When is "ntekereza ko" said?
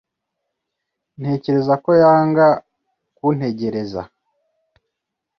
1.19-1.89